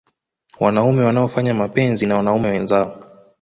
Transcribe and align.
Wanaume 0.59 1.03
wanaofanya 1.03 1.53
mapenzi 1.53 2.05
na 2.05 2.17
wanaume 2.17 2.49
wenzao 2.49 2.99